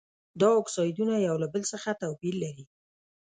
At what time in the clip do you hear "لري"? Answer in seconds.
2.43-2.65